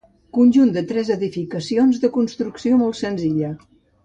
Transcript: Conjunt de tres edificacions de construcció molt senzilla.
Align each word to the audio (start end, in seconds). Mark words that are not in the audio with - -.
Conjunt 0.35 0.71
de 0.77 0.81
tres 0.91 1.11
edificacions 1.15 2.01
de 2.07 2.11
construcció 2.17 2.81
molt 2.83 2.99
senzilla. 3.03 3.53